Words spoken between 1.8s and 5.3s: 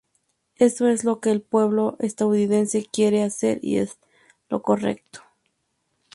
estadounidense quiere hacer, y es lo correcto.